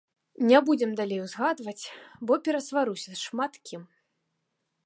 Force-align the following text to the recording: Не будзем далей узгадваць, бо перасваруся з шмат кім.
Не 0.51 0.61
будзем 0.69 0.95
далей 0.99 1.21
узгадваць, 1.25 1.85
бо 2.31 2.39
перасваруся 2.47 3.09
з 3.15 3.19
шмат 3.25 3.53
кім. 3.73 3.89